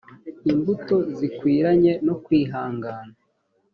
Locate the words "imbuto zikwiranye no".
0.51-2.15